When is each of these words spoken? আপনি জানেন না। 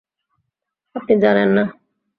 আপনি 0.95 1.13
জানেন 1.21 1.49
না। 1.49 1.63